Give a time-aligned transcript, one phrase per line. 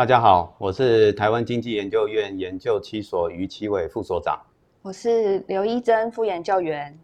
[0.00, 4.40] 大家好，我是台湾经济研究院研究七所于其伟副所长。
[4.80, 6.98] 我是刘一珍副研究员。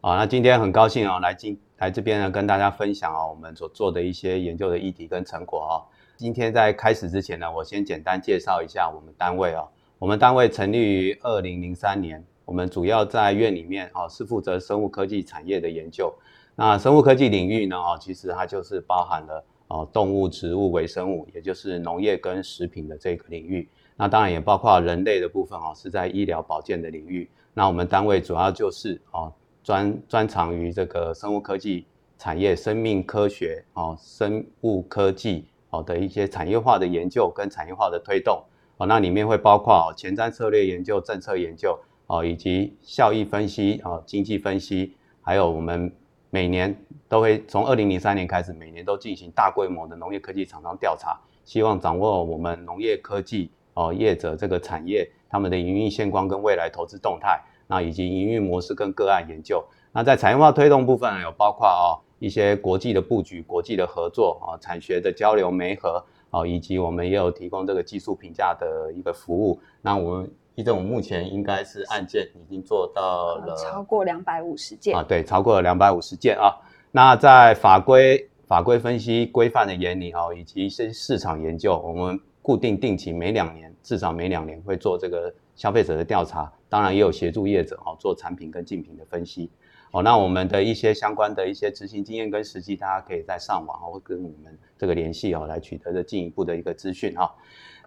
[0.00, 5.74] 好，那今天很高兴哦，来今来这边呢，跟大家分享哦，我们所做的一些研究的议题跟成果哦。
[6.16, 9.68] 今天在开始之前呢，我先简单介绍一下我们单位哦。
[9.98, 16.14] 我们单位成立于二零零三年，我们主要在院里面哦，是负责生物科技产业的研究。
[16.54, 17.76] 那生物科技领域呢？
[17.76, 23.68] 哦，其实它就是包含了哦动物、植物、微生物，也就是农业跟食品的这个领域。
[23.96, 27.28] 那当然也包括人类的部分哦，是在医疗保健的领域。
[27.54, 29.32] 那我们单位主要就是哦
[29.62, 31.86] 专专长于这个生物科技
[32.16, 38.42] 产业、生命科学哦、生物科技哦的一些产业化的研究跟产业化的推动
[38.76, 38.86] 哦。
[38.86, 45.92] 那里面会包括哦前瞻策略研究、政策研究哦，以及效益分析哦、经济分析，还有我们。
[46.30, 46.76] 每年
[47.08, 59.64] 都会从二零零三年开始，每年都进行大规模的农业科技厂商调查，希望掌握我们农业科技哦业者这个产业他们的营运现况跟未来投资动态，那以及营运模式跟个案研究。
[59.92, 69.58] 那在产业化推动部分，有包括哦一些国际的布局、国际的合作啊、产学的交流媒合哦，以及我们也有提供这个技术评价的一个服务。
[69.80, 70.30] 那我们。
[70.58, 76.52] 其实我目前应该是案件已经做到了超过两百五十件啊，对，超过了两百五十件啊。
[76.90, 89.48] 那在法规法规分析规范的眼里啊，以及一些市场研究，我们固定定期每两年，至少每两年会做这个消费者的调查，当然也有协助业者哦做产品跟竞品的分析。
[89.92, 97.32] 哦，那我们的一些相关的一些执行经验跟实际，大家可以在上网哦跟我们这个联系哦，来取得的进一步的一个资讯哈。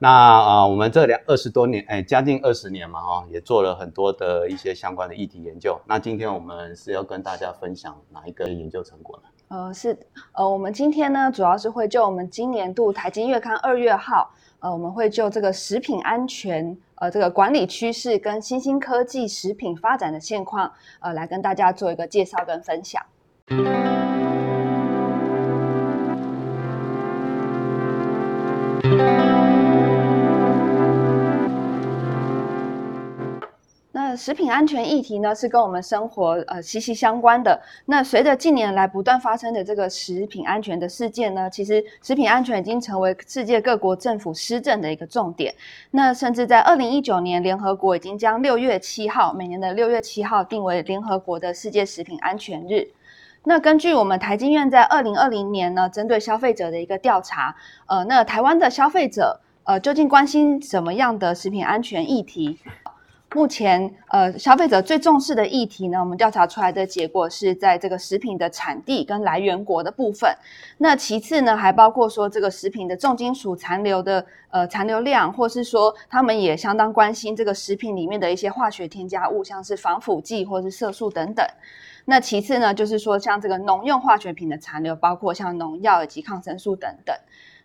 [0.03, 5.80] 那啊，我们这两二十多年，哎，将近二十年嘛，哈，也做了很多的一些相关的议题研究。
[5.85, 9.29] 那今天我们是要跟大家分享哪一个研究成果呢？
[9.49, 9.95] 呃，是，
[10.31, 23.00] 呃，我们今天呢，主要是会就我们今年度台经月刊二月号，呃，我们会就这个食品安全，呃，这个管理趋势跟新兴科技食品发展的现况，呃，来跟大家做一个介绍跟分享。
[34.16, 37.59] 食品安全议题呢，是跟我们生活呃息息相关的。
[37.85, 45.53] 那随着近年来不断发生的这个食品安全的事件呢，其实食品安全已经成为世界各国政府施政的一个重点。
[45.91, 52.88] 那甚至在二零一九年，联合国已经将六月七号每年的六月七号定为联合国的世界食品安全日。
[53.44, 57.55] 那根据我们台经院在二零二零年呢，针对消费者的一个调查，
[57.88, 62.59] 呃，那台湾的消费者呃究竟关心什么样的食品安全议题？
[63.34, 70.30] 目前，呃，消费者最重视的议题呢，我们调查出来的结果是在这个食品的产地跟来源国的部分。
[70.78, 81.46] 那其次呢，还包括说这个食品的重金属残留的呃残留量，或是说他们也相当关心这个食品里面的一些化学添加物，像是防腐剂或是色素等等。
[82.03, 87.16] 那其次呢，就是说像这个农用化学品的残留，包括像农药以及抗生素等等。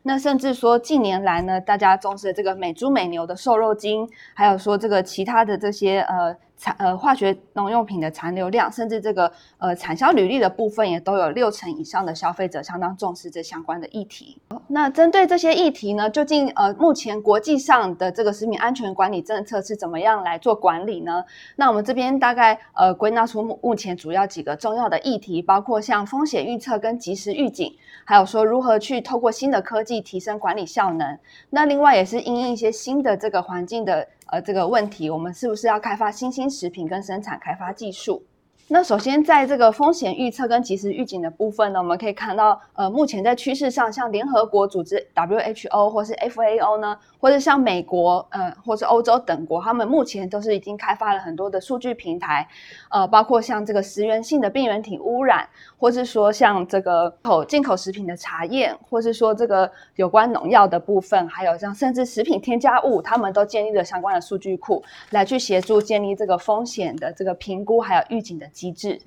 [0.07, 6.37] 那甚至说近年来呢，大家重视的这个美猪美牛的瘦肉精，还有说这个其他的这些呃。
[6.57, 14.41] 残呃化学农用品的残留量，甚至这个呃产销履历的部分，也都有六成以上的消费者相当重视这相关的议题。
[14.67, 21.23] 那针对这些议题呢，究竟呃目前国际上的这个食品安全管理政策是怎么样来做管理呢？
[21.57, 27.73] 那我们这边大概呃归纳出目目前主要几个重要的议题，包括像风险预测跟及时预警，
[28.05, 31.19] 还有说如何去透过新的科技提升管理效能。
[31.51, 34.09] 那另外也是因应一些新的这个环境的。
[34.27, 38.23] 呃，这个问题，我们是不是要开发新兴食品跟生产开发技术？
[38.69, 52.45] 那首先，在这个风险预测跟及时预警的部分呢，我们可以看到，呃，目前在趋势上，像联合国组织 WHO 或是 FAO 呢，或者像美国，呃，或是欧洲等国，他们目前都是已经开发了很多的数据平台，
[52.91, 55.49] 呃，包括像这个食源性的病原体污染，
[55.79, 68.45] 或是说像这个口进口食品的查验，或是说这个有关农药的部分，还有像甚至食品添加物，他们都建立了相关的数据库，来去协助建立这个风险的这个评估，还有预警的。
[68.57, 68.99] 机制。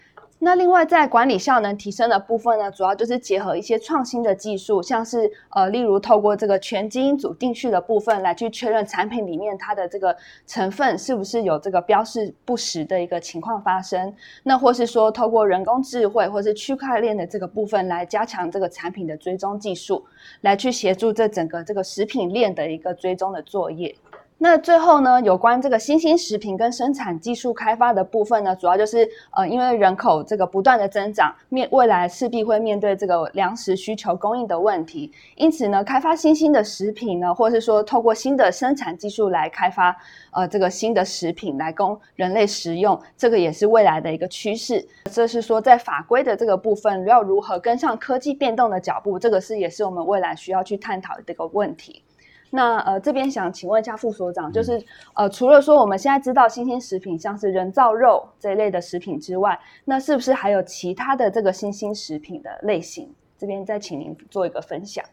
[0.41, 10.15] 那另外在管理效能提升的部分呢，主要就是结合一些创新的技术，像是呃，例如透过这个全基因组定序的部分来去确认产品里面它的这个
[10.47, 14.15] 成分是不是有这个标示不实的一个情况发生。
[14.43, 20.05] 那或是说透过人工智慧或是区块链的这个部分来加强这个产品的追踪技术，
[20.39, 23.93] 来去协助这整个这个食品链的一个追踪的作业。
[24.41, 39.93] 那最后呢，有关这个新兴食品跟生产技术开发的部分呢，主要就是呃，因为人口这个不断的增长，面未来势必会面对这个粮食需求供应的问题，因此呢，开发新兴的食品呢，或是说透过新的生产技术来开发
[40.31, 44.87] 呃这个新的食品来供人类食用，这个也是未来的一个趋势。
[45.11, 52.01] 这是说在法规的这个部分要如何跟上科技变动的脚步，这个是也是我们未来需要去探讨的这个问题。
[52.51, 63.13] 那呃，这边想请问一下副所长，就是呃，除了说我们现在知道新兴食品像是人造肉这一类的食品之外，那是不是还有其他的这个新兴食品的类型？
[63.37, 65.05] 这边再请您做一个分享。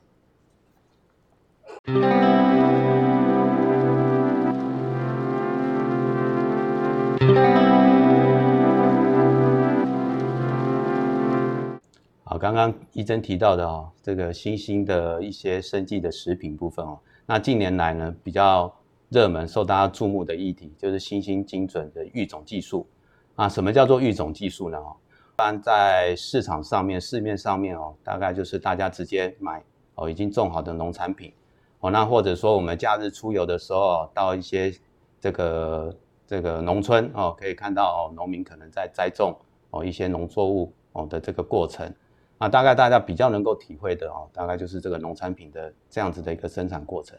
[12.24, 16.98] 好，刚刚一珍提到的哦，这个新兴的一些生计的食品部分哦。
[17.28, 18.73] 那近年来呢，比较
[19.08, 22.87] 热门、受大家注目的议题就是新兴精准的育种技术。
[23.34, 24.78] 啊，什么叫做育种技术呢？
[24.78, 29.61] 哦，一般在市场上面、市面上面哦，大概就是大家直接买
[29.96, 31.32] 哦已经种好的农产品
[31.81, 31.90] 哦。
[31.90, 34.73] 那或者说我们假日出游的时候，到一些
[35.20, 35.94] 这个
[36.28, 39.37] 这个农村哦，可以看到哦农民可能在栽种
[39.70, 41.93] 哦一些农作物哦的这个过程。
[42.38, 47.18] 啊，大概大家比较能够体会的哦，大概就是这个农产品的这样子的一个生产过程。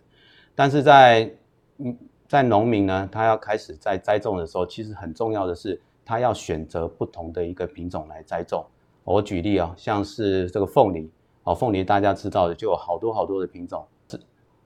[0.54, 1.32] 但是在
[1.78, 1.98] 嗯，
[2.28, 8.66] 在农民呢，他要开始在栽种的时候，其实很重要的是，他要选择不同的一个品种来栽种。
[9.04, 11.10] 我举例啊，像是这个凤梨
[11.44, 14.20] 哦，凤梨大家知道的就有好多好多的品种，是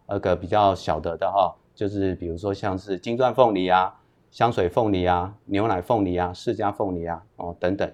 [0.08, 3.94] 那个比较小的的哈，就是比如说像是金钻凤梨啊、
[4.32, 7.90] 香水凤梨啊、牛奶凤梨啊、释迦凤梨啊哦等等。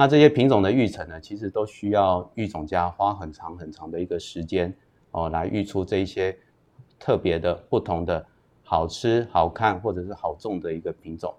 [0.00, 4.74] 那这些品种的育成呢，其实都需要育种家花很长很长的一个时间
[5.10, 6.34] 哦，来育出这一些
[6.98, 8.26] 特别的、不同的、
[8.64, 11.34] 好吃、好看或者是好种的一个品种。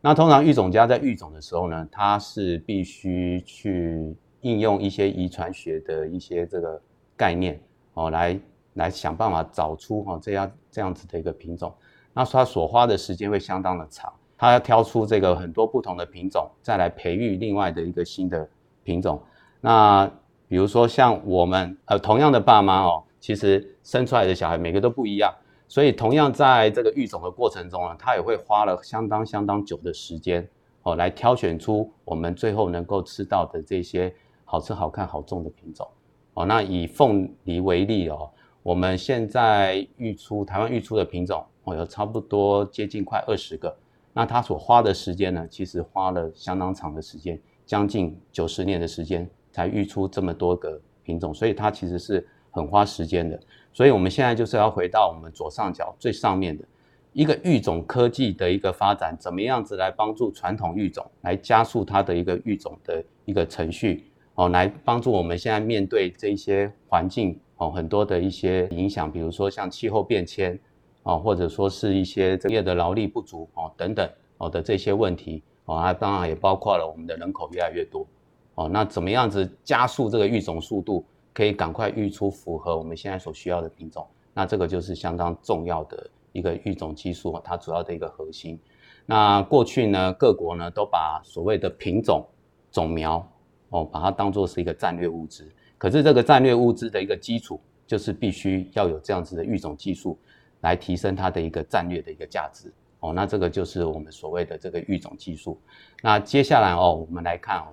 [0.00, 6.82] 那通常育种家在育种的时候呢，他是必须去应用一些遗传学的一些这个
[7.16, 7.62] 概念
[7.94, 8.40] 哦，来
[8.74, 11.72] 来想办法找出哈这样这样子的一个品种。
[12.12, 14.12] 那他所花的时间会相当的长。
[14.40, 18.48] 他要挑出这个很多不同的品种，再来培育另外的一个新的
[18.82, 19.20] 品种。
[19.60, 20.10] 那
[20.48, 25.30] 比如说像我们呃同样的爸妈哦，其实生出来的小孩每个都不一样，
[25.68, 30.48] 所以同样在这个育种的过程中呢，他也会花了相当相当久的时间
[30.84, 34.10] 哦，来挑选出我们最后能够吃到的这些
[34.46, 35.86] 好吃、好看、好种的品种
[36.32, 36.46] 哦。
[36.46, 38.30] 那以凤梨为例哦，
[38.62, 43.76] 我们现在育出台湾育出的品种哦，有差不多接近快二十个。
[44.12, 53.38] 那他所花的时间呢，其实花了相当长的时间，将近九十年的时间才育出这么多个品种，所以它其实是很花时间的。
[53.72, 56.64] 所以我们现在就是要回到我们左上角最上面的
[57.12, 70.58] 一个育种科技的一个发展，怎么样子来帮助传统育种来加速它的一个育种的一个程序哦，来帮助我们现在面对这些环境哦很多的一些影响，比如说像气候变迁。
[71.02, 74.08] 哦，或者说是一些职业的劳力不足哦等等
[74.38, 78.06] 哦的这些问题哦，那当然也包括了我们的人口越来越多
[78.54, 84.06] 哦，那怎么样子加速这个育种速度，可以赶快育出符合我们现在所需要的品种？
[84.34, 88.58] 那这个就是相当重要的一个育种技术，它主要的一个核心。
[89.06, 92.24] 那过去呢，各国呢都把所谓的品种
[92.70, 93.26] 种苗
[93.70, 100.18] 哦，把它当做是一个战略物资，可是这个战略物资的一个基础，就是必须要有这样子的育种技术。
[100.60, 105.58] 来提升它的一个战略的一个价值哦，那这个就是我们所谓的这个育种技术。
[106.02, 107.68] 那接下来哦，我们来看哦，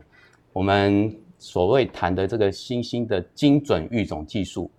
[0.54, 4.72] 我们所谓谈的这个新兴的精准育种技术。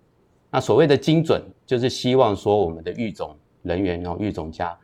[0.49, 4.75] 那所谓的精准，就是希望说我们的育种人员哦，育种家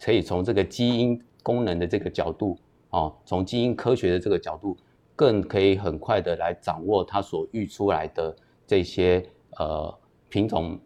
[0.00, 2.56] 可以从这个基因功能的这个角度
[2.90, 4.76] 哦，从基因科学的这个角度，
[5.16, 8.36] 更可以很快的来掌握它所育出来的
[8.68, 9.26] 这些
[9.58, 9.92] 呃
[10.28, 10.78] 品种。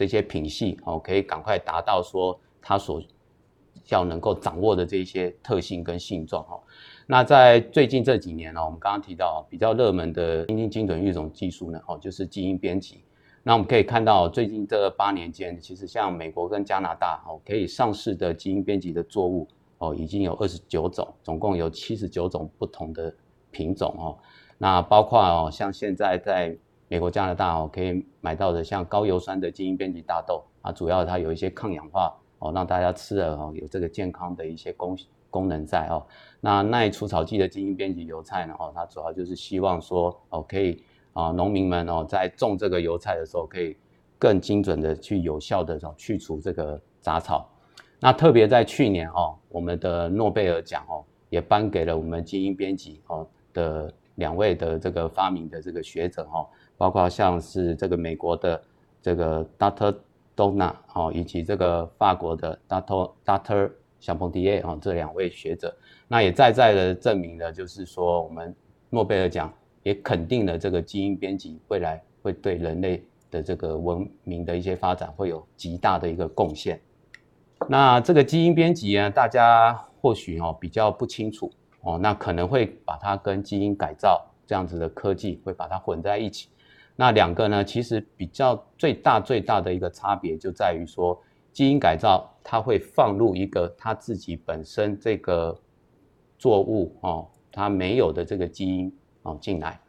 [0.00, 3.02] 这些品系哦，可以赶快达到说它所
[3.90, 6.58] 要能够掌握的这些特性跟性状哦。
[7.06, 13.04] 那在最近这几年呢，我们刚刚提到比较热门的新兴精准育种技术呢，哦，就是基因编辑。
[13.42, 23.14] 那我们可以看到，最近这八年间，其实像美国跟加拿大哦，可以上市的基因编辑的作物哦，已经有二十九种，总共有七十九种不同的
[23.50, 24.16] 品种哦。
[24.56, 26.56] 那包括哦，像现在在
[26.90, 34.98] 美国、加拿大哦，可以买到的像高油酸的基因编辑大豆啊，主要它有一些抗氧化哦，让大家吃了哦有这个健康的一些功
[35.30, 36.04] 功能在哦。
[36.40, 40.82] 那耐除草剂的基因编辑油菜呢哦，它主要就是希望说哦可以
[41.12, 43.76] 啊农民们哦在种这个油菜的时候可以
[44.18, 47.48] 更精准的去有效的去除这个杂草。
[48.00, 56.48] 那特别在去年哦，我们的诺贝尔奖哦，也颁给了我们基因编辑哦的两位的这个发明的这个学者哦，
[56.80, 58.62] 包括像是这个美国的
[59.02, 59.94] 这个 Dr.
[60.34, 63.12] Donna 哦，以及这个法国的 Dr.
[63.22, 63.70] Dr.
[63.98, 65.76] 小彭迪耶哦，这两位学者，
[66.08, 68.56] 那也在在的证明了，就是说我们
[68.88, 76.80] 诺贝尔奖也肯定了这个基因编辑未来会对人类的这个文明的一些发展会有极大的一个贡献。
[77.68, 86.48] 那这个基因编辑呢，大家或许哦比较不清楚哦，那可能会把它跟基因改造这样子的科技会把它混在一起。
[87.00, 91.18] 那两个呢，其实比较最大最大的一个差别就在于说。
[91.52, 95.58] 基因改造，它会放入一个它自己本身这个
[96.38, 99.80] 作物哦，它没有的这个基因哦进来。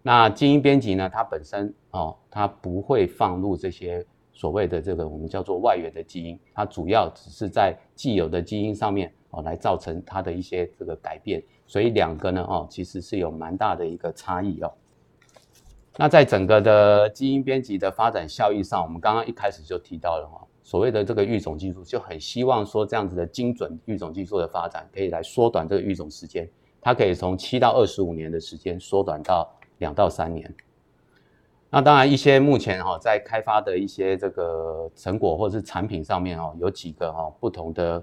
[0.00, 11.42] 那基因编辑呢，它本身哦，它不会放入这些所谓的这个我们叫做外源的基因，它主要只是在既有的基因上面哦来造成它的一些这个改变。
[11.66, 14.72] 所以两个呢哦，其实是有蛮大的一个差异哦。
[16.00, 20.46] 那在整个的基因编辑的发展效益上，我们刚刚一开始就提到了哈。
[20.62, 26.48] 所谓的这个育种技术，就很希望说这样子的精准育种技术的发展，可以来缩短这个育种时间。
[26.80, 30.54] 它可以从七到二十五年的时间缩短到两到三年。
[31.68, 38.00] 那当然，一些目前哈在开发的一些这个成果或者是产品上面哦，有几个哈不同的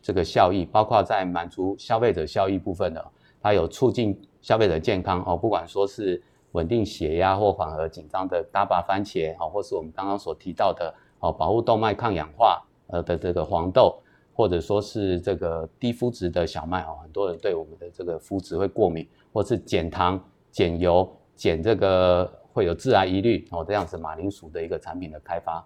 [0.00, 3.04] 这个效益，包括在满足消费者效益部分的，
[3.42, 6.22] 它有促进消费者健康哦，不管说是
[6.52, 10.94] 稳定血压或缓和紧张的大把番茄哦，或是我们刚刚所提到的。
[11.24, 13.96] 哦，保护动脉抗氧化呃的这个黄豆，
[14.34, 25.64] 或者说是这个低肤质的小麦哦，很多人对我们的这个肤质会过敏，或是减糖、减油、减这个会有致癌疑虑哦，这样子马铃薯的一个产品的开发。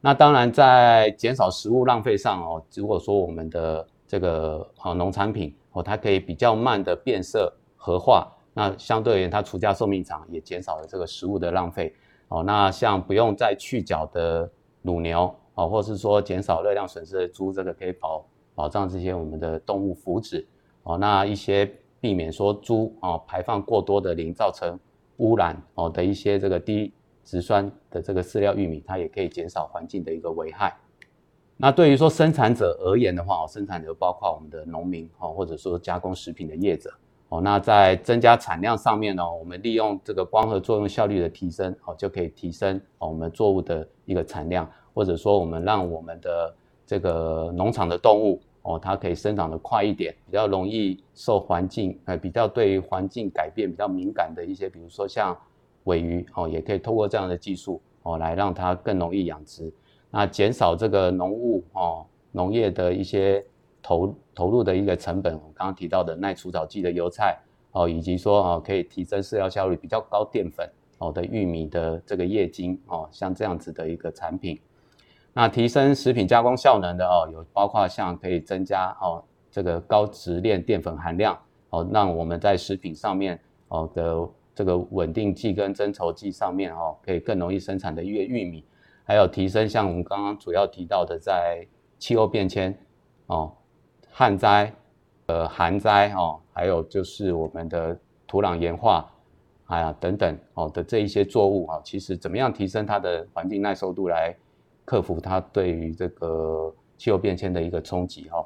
[0.00, 8.26] 那当然在减少食物浪费上哦，如果说我们的这个哦农产品哦，它可以比较慢的变色合化，
[8.58, 11.94] 那相对而言它除价寿命长，也减少了这个食物的浪费
[12.28, 12.42] 哦。
[12.42, 14.50] 那像不用再去角的。
[14.82, 18.24] 乳牛哦，或是说减少热量损失的猪，这个可以保
[18.54, 20.46] 保障这些我们的动物福祉
[20.84, 20.96] 哦。
[20.96, 24.78] 那一些避免说猪哦排放过多的磷造成
[25.16, 30.74] 污染哦的一些这个低植酸的这个饲料玉米，它也可以减少环境的一个危害。
[31.56, 36.90] 那对于说生产者而言的话哦，生产者包括我们的农民哦，或者说加工食品的业者。
[37.30, 46.54] 哦，那在增加产量上面呢，我们利用这个光合作用效率的提升，哦，就可以提升哦我们作物的一个产量，或者说我们让我们的
[46.86, 55.36] 这个农场的动物，哦，它可以生长的快一点，比较容易受环境，呃，比较对环境改变比较敏感的一些，比如说像
[55.84, 59.70] 尾鱼，哦，也可以透过这样的技术，哦，来让它更容易养殖，
[60.10, 63.44] 那减少这个农务，哦，农业的一些。
[63.82, 67.38] 投投入的一个成本，我刚刚提到的耐除草剂的油菜
[67.72, 70.68] 哦，以及说哦可以提升饲料效率、比较高淀粉
[70.98, 74.58] 哦的玉米的这个液晶哦，像这样子的一个产品，
[75.32, 81.38] 那提升食品加工效能的哦，有包括像可以增加哦这个高质链淀粉含量
[81.70, 88.64] 哦，让我们在食品上面哦的这个稳定剂跟增稠剂上面哦，可以更容易生产的越玉米，
[89.04, 91.66] 还有提升像我们刚刚主要提到的在
[91.98, 92.76] 气候变迁
[93.26, 93.52] 哦。
[94.18, 94.74] 旱灾、
[95.26, 97.96] 呃寒灾哦，还有就是我们的
[98.26, 99.08] 土壤盐化，
[99.66, 104.34] 哎呀等等哦的这一些作物啊，其实怎么样提升它的环境耐受度，来
[104.84, 108.44] 克服它对于这个气候变迁的一个冲击哈。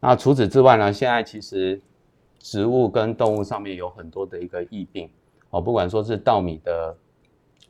[0.00, 1.80] 那除此之外呢，现在其实
[2.38, 5.08] 植物跟动物上面有很多的一个疫病
[5.48, 6.94] 哦，不管说是稻米的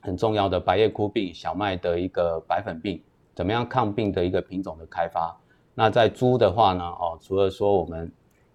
[0.00, 3.00] 很重要的白叶枯病、小麦的一个白粉病，
[3.36, 5.36] 怎么样抗病的一个品种的开发。
[5.72, 8.10] 那在猪的话呢，哦，除了说我们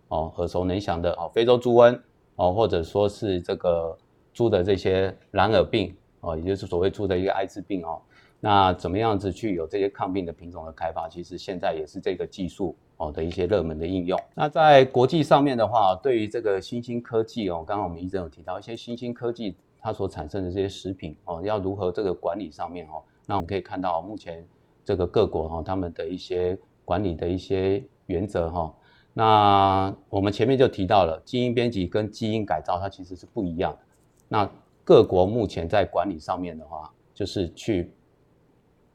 [0.08, 1.98] 哦耳熟能详的哦非洲猪瘟
[2.36, 3.98] 哦，或者说是这个
[4.34, 8.02] 猪的这些蓝耳病哦，也就是所谓猪的一个艾滋病哦，
[8.40, 14.20] 那怎么样子去有这些抗病的品种的开发，其实现在也是这个技术哦的一些热门的应用。
[14.34, 24.46] 那在国际上面的话，对于这个新兴科技哦，刚刚我们一直有提到一些新兴科技它所产生的这些食品哦，要如何这个管理上面哦，那我们可以看到目前
[24.84, 26.58] 这个各国哈他们的一些。
[26.88, 28.74] 管理的一些原则哈，
[29.14, 33.80] 那我们前面就提到了基因编辑跟基因改造，它其实是不一样的。
[34.28, 34.50] 那
[34.84, 37.92] 各国目前在管理上面的话，就是去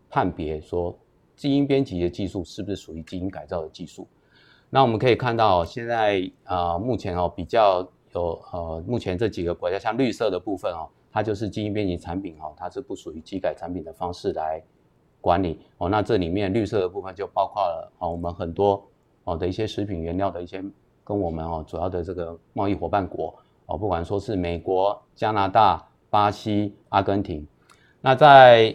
[0.09, 0.97] 判别说
[1.37, 4.07] 基因编辑的技术是不是属于基因改造的技术。
[4.69, 7.81] 那我们可以看到，现在啊，目前哦比较
[8.13, 14.63] 有呃，目前这几个国家，像绿色的部分哦，它就是基因编辑产品哦，它是不属于基改产品的方式来
[15.21, 15.89] 管理哦。
[15.89, 18.89] 那这里面绿色的部分就包括了哦，我们很多
[19.25, 20.63] 哦的一些食品原料的一些
[21.05, 23.35] 跟我们哦主要的这个贸易伙伴国
[23.67, 27.47] 哦，不管说是美国、加拿大、巴西、阿根廷。
[28.01, 28.75] 那在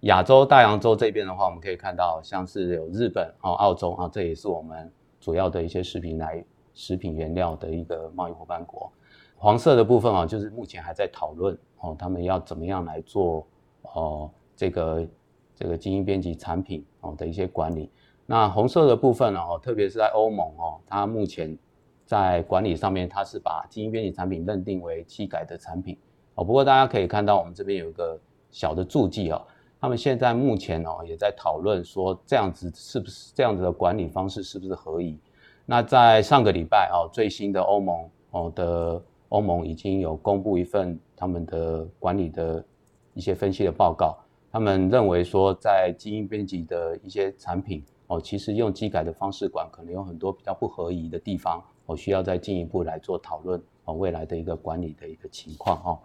[0.00, 8.92] 亚洲大洋洲这边的话，我们可以看到像是有日本哦、澳洲啊，这也是我们主要的一些食品来食品原料的一个贸易伙伴国。
[9.36, 13.46] 黄色的部分啊，就是目前还在讨论哦，他们要怎么样来做
[13.94, 15.06] 哦这个
[15.54, 17.90] 这个基因编辑产品哦的一些管理。
[18.26, 21.56] 那红色的部分呢哦，特别是在欧盟哦，它目前
[22.04, 25.96] 在管理上面，它是把基因编辑产品认定为基改的产品
[26.34, 26.44] 哦。
[26.44, 28.18] 不过大家可以看到，我们这边有一个
[28.50, 29.40] 小的注记哦，
[29.80, 35.18] 他们现在目前哦也在讨论说，这样子是不是这样子的管理方式是不是合宜？
[35.64, 39.02] 那在上个礼拜哦，最新的欧盟哦的。
[39.30, 42.64] 欧盟已经有公布一份他们的管理的
[43.12, 44.16] 一些分析的报告，
[44.52, 55.98] 他们认为说，在基因编辑的一些产品哦，其实用机改的方式管，可能有很多比较不合宜的地方，哦，需要再进一步来做讨论哦，未来的一个管理的一个情况哦。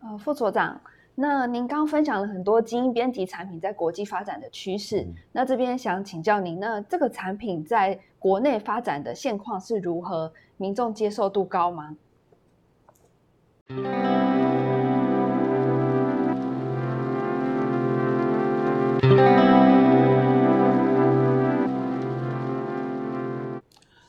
[0.00, 0.80] 呃，副所长。
[1.18, 10.30] 那您刚分享了很多基因编辑产品在国际发展的趋势，那这边想请教您，那这个产品在国内发展的现况是如何？
[10.58, 11.96] 民众接受度高吗？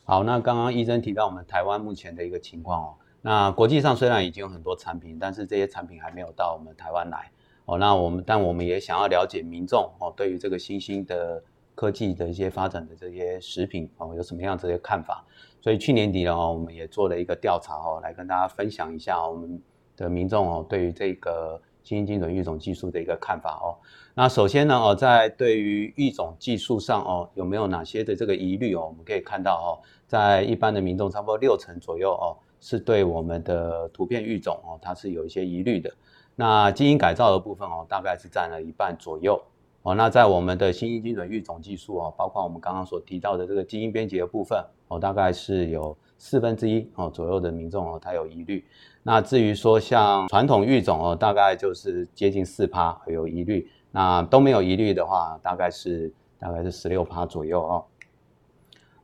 [0.10, 2.96] 好，那刚刚医生提到我们台湾目前的一个情况哦。
[3.22, 7.30] 那国际上虽然已经有很多产品，但是这些产品还没有到我们台湾来
[7.66, 7.78] 哦。
[7.78, 11.44] 那我们但我们也想要了解民众哦，对于这个新兴的
[11.76, 15.26] 科技的一些发展的这些食品哦，有什么样这些看法？
[15.60, 19.62] 所以去年底呢，我们也做了一个调查哦，来跟大家分享一下我们
[19.98, 23.79] 的民众哦，对于这个新兴精准育种技术的一个看法哦。
[24.13, 28.88] 那首先呢哦，在对于育种技术上哦，有没有哪些的这个疑虑哦？
[28.88, 32.36] 我们可以看到哦，在一般的民众差不多六成左右哦。
[32.60, 35.94] 是对我们的图片育种哦，它是有一些疑虑的。
[36.36, 39.40] 那基因改造的部分哦，大概是占了一半左右
[39.83, 39.94] 哦。
[39.94, 48.66] 那在我们的新兴精准育种技术哦，包括我们刚刚所提到的这个基因编辑的部分哦，大概是有四分之一哦左右的民众哦，他有疑虑。
[49.03, 53.70] 那至于说像传统育种哦，大概就是接近四趴有疑虑。
[53.90, 57.86] 那都没有疑虑的话，大概是大概是十六趴左右哦。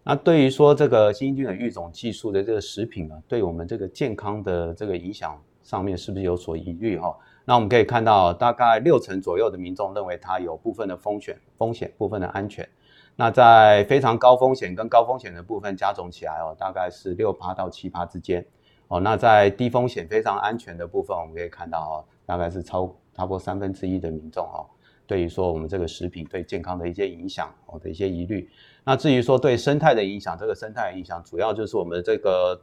[0.03, 7.15] 那对于说这个新菌的育种技术的这个食品呢，对我们这个健康的这个影响上面是不是有所疑虑哈？
[7.45, 12.67] 那我们可以看到，大概六成左右的民众认为它有部分的风险、风险部分的安全。
[13.15, 18.43] 那在非常高风险跟高风险的部分加总起来哦，大概是六趴到七趴之间
[18.87, 18.99] 哦。
[18.99, 24.65] 那在低风险非常安全的部分，我们可以看到哦，大概是超差不多三分之一的民众哦。
[25.05, 28.49] 对于说我们这个食品对健康的一些影响哦的一些疑虑，
[28.83, 32.61] 那至于说对生态的影响，这个生态影响主要就是我们这个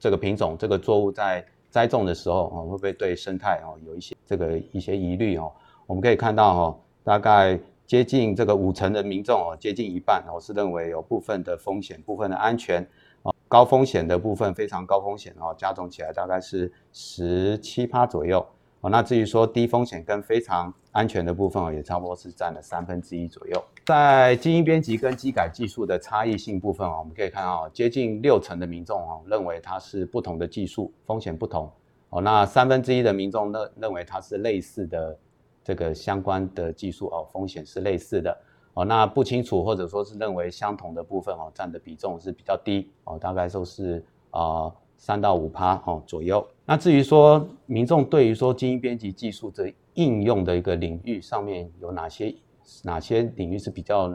[0.00, 5.52] 这个品种这个作物在栽种的时候哦，会不会对生态哦有一些这个一些疑虑哦？
[5.86, 12.86] 我们可以看到哦，大概接近这个五成的民众哦，接近一半哦是认为有部分的风险、部分的安全
[13.22, 18.46] 哦，高风险的部分非常高风险哦，加总起来大概是十七趴左右。
[18.82, 23.64] 哦，那至于说低风险跟非常安全的部分哦，也差不多是占了三分之一左右。
[23.86, 31.72] 在基因编辑跟基改技术的差异性部分哦，我们可以看到接近六成的民众哦认为它是不同的技术，风险不同。
[32.10, 35.18] 哦，那三分之一的民众认认为它是类似的
[35.68, 38.34] 这个相关的技术哦，风险是类似的。
[38.72, 44.72] 哦，那不清楚或者说是认为相同的部分哦，占的比重是比较低哦，大概都是啊。
[45.00, 46.44] 三到五趴哦左右。
[46.64, 52.34] 那至于说民众对于说基因编辑技术这应用的一个领域上面有哪些
[52.82, 54.12] 哪些领域是比较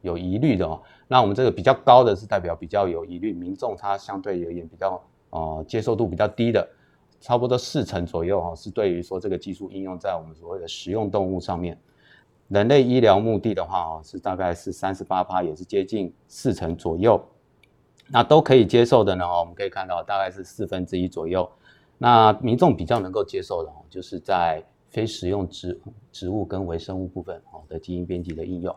[0.00, 0.80] 有疑虑的哦？
[1.06, 6.66] 那我们这个比较高的是代表比较有疑虑，民众他相对而言比较呃接受度比较低的，
[7.22, 11.78] 差不多四成左右哈，是对于说这个技术应用在我们所谓的食用动物上面。
[12.48, 17.24] 人类医疗目的的话哦，是大概是三十八趴，也是接近四成左右。
[18.08, 21.48] 那都可以接受的呢，我们可以看到大概是四分之一左右。
[21.96, 25.80] 那民众比较能够接受的哦，就是在非食用植
[26.10, 28.74] 植物跟微生物部分哦的基因编辑的应用。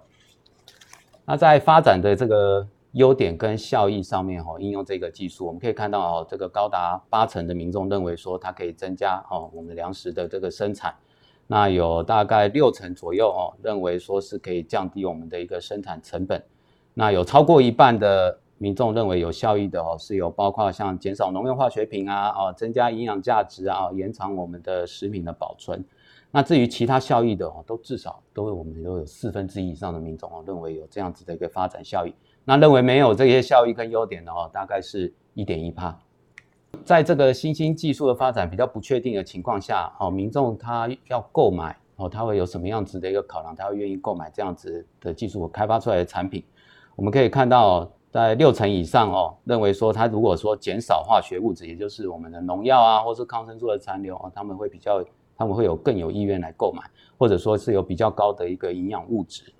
[1.25, 10.95] 那在发展的这个优点跟效益上面哦，应用这个技术，我们可以看到哦，这个高达八成的民众认为说它可以增加哦我们粮食的这个生产。
[11.45, 16.41] 那有大概六成左右哦，认为说是可以降低我们的一个生产成本。
[16.93, 25.83] 那有超过一半的民众认为有效益的哦，是有包括像减少农用化学品啊，哦，增加营养价值啊，延长我们的食品的保存。
[26.31, 32.13] 那至于其他效益的哦，都至少都我们都有四分之一以上的民众哦，认为有这样子的一个发展效益。
[32.47, 35.99] 那认为没有这些效益跟优点的哦，大概是一点一帕。
[36.83, 43.55] 在这个新兴技术的发展比较不确定的情况下，哦，民众他要购买哦，他会有什么样子的一个考量？
[43.55, 46.43] 他会愿意购买这样子的技术开发出来的产品？
[46.95, 55.03] 我们可以看到，在六成以上哦，认为说他如果说减少化学物质，也就是我们的农药啊，或是抗生素的残留哦，他们会比较，
[55.35, 56.83] 他们会有更有意愿来购买，
[57.17, 59.51] 或者说是有比较高的一个营养物质。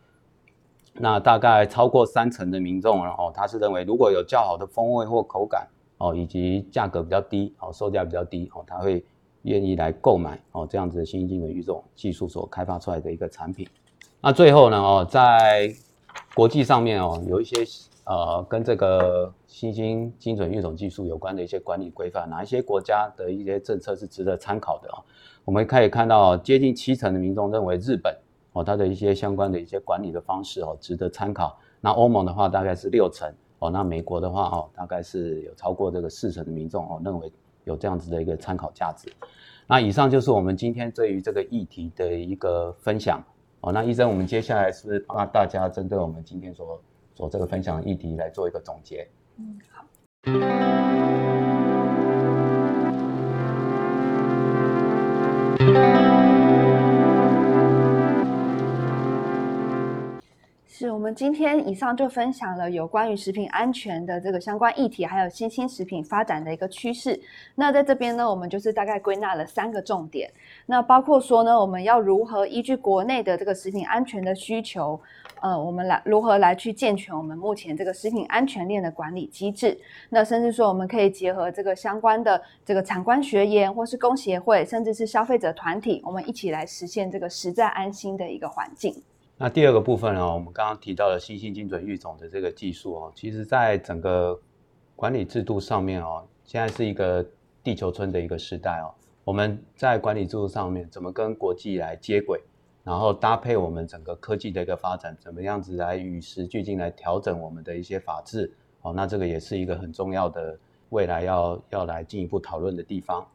[0.98, 9.04] 那大概超过三成的民众哦，他是认为如果有较好的风味或口感哦，以及价格比较低哦，售价比较低哦，他会
[9.42, 13.68] 愿意来购买哦这样子的新兴精准育种技术所开发出来的一个产品。
[14.22, 15.70] 那最后呢哦，在
[16.34, 17.58] 国际上面哦，有一些
[18.06, 25.04] 呃跟这个新兴精准育种技术有关的一些管理规范，哪一些国家的一些政策是值得参考的啊？
[25.44, 28.18] 我们可以看到，接近七成的民众认为日本
[28.56, 31.60] 哦，它的一些相关的一些管理的方式哦，值得参考。
[31.82, 37.30] 那欧盟的话大概是六成哦，那美国的话哦，大概是有超过这个四成的民众哦，认为
[37.65, 39.12] 有这样子的一个参考价值。
[39.68, 43.22] 那以上就是我们今天对于这个议题的一个分享。
[43.62, 46.80] 哦，那医生，我们接下来是不是帮大家针对我们今天所
[47.15, 49.08] 所这个分享的议题来做一个总结？
[49.38, 51.64] 嗯，好。
[61.06, 67.22] 我们今天以上就分享了有关于食品安全的这个相关议题，还有新兴食品发展的一个趋势。
[67.54, 70.28] 那在这边呢，我们就是大概归纳了三个重点。
[70.65, 75.00] 那包括说呢，我们要如何依据国内的这个食品安全的需求，
[75.41, 79.80] 呃，我们来如何来去健全我们目前这个食品安全链的管理机制。
[80.10, 89.04] 那甚至说，我们可以结合这个相关的这个产官学研，或是工协会，甚至是消费者团体，我们一起来实现这个实在安心的一个环境。
[89.38, 94.39] 那第二个部分呢，我们刚刚提到的新兴精准育种的这个技术哦，其实在整个
[94.95, 97.26] 管理制度上面哦，现在是一个
[97.62, 98.95] 地球村的一个时代哦。
[99.26, 102.41] 我们在管理制度上面怎么跟国际来接轨，
[102.82, 108.50] 然后搭配我们整个科技的一个发展，怎么样子来与时俱进来调整我们的一些法制
[108.84, 110.58] 哦，那这个也是一个很重要的
[110.91, 113.28] 未来要要来进一步讨论的地方。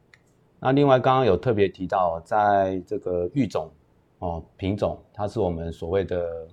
[0.61, 3.71] 那另外刚刚有特别提到，在这个育种。
[4.21, 6.47] 哦，品种它是我们所谓的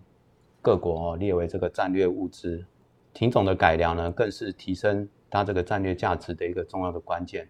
[0.61, 2.65] 各国哦列为这个战略物资，
[3.11, 7.47] 品种的改良呢，更是提升它这个战略价值的一个重要的关键。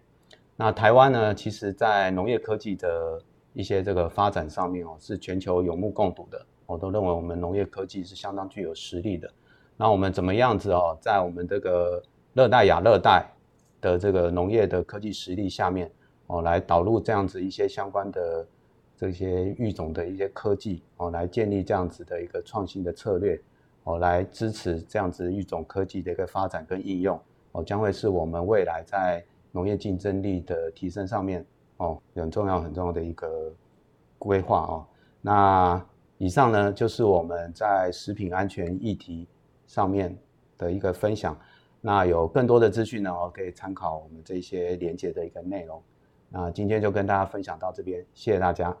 [0.56, 6.44] 那台湾呢，其实在农业科技的一些这个发展上面哦，是全球有目共睹的。
[6.66, 9.30] 我都认为我们农业科技是相当具有实力的。
[9.76, 12.02] 那我们怎么样子哦，在我们这个
[12.34, 13.24] 热带亚热带
[13.80, 15.88] 的这个农业的科技实力下面
[16.26, 18.44] 哦，来导入这样子一些相关的。
[18.98, 23.40] 这些育种的一些科技哦，来建立这样子的一个创新的策略
[23.84, 27.18] 哦，来支持这样子育种科技的一个发展跟应用
[27.52, 33.52] 哦，将会是我们未来在农业竞争力的提升上面哦，很重要很重要的一个
[34.18, 34.84] 规划哦。
[35.20, 35.80] 那
[36.16, 39.28] 以上呢，就是我们在食品安全议题
[39.68, 40.16] 上面
[40.56, 41.38] 的一个分享。
[41.80, 45.80] 那有更多的资讯呢，我，可以参考我们这些连接的一个内容。
[46.28, 48.76] 那今天就跟大家分享到这边，谢谢大家。